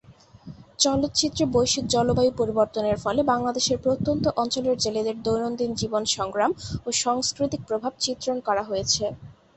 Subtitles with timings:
[0.79, 6.51] চলচ্চিত্রে বৈশ্বিক জলবায়ু পরিবর্তনের ফলে বাংলাদেশের প্রত্যন্ত অঞ্চলের জেলেদের দৈনন্দিন জীবন সংগ্রাম
[6.85, 9.03] ও সংস্কৃতিক প্রভাব চিত্রণ করা হয়েছে।